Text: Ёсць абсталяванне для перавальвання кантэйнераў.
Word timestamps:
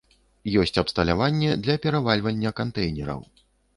Ёсць 0.61 0.79
абсталяванне 0.83 1.51
для 1.65 1.75
перавальвання 1.83 2.53
кантэйнераў. 2.61 3.21